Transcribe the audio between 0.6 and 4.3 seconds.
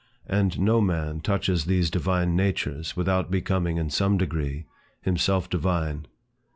man touches these divine natures, without becoming, in some